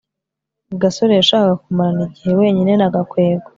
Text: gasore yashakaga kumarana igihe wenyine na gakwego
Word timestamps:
gasore 0.81 1.11
yashakaga 1.19 1.55
kumarana 1.63 2.01
igihe 2.09 2.31
wenyine 2.41 2.71
na 2.75 2.87
gakwego 2.93 3.49